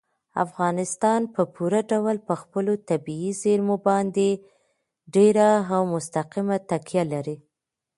[0.45, 4.27] افغانستان په پوره ډول په خپلو طبیعي زیرمو باندې
[5.15, 7.37] ډېره او مستقیمه تکیه لري.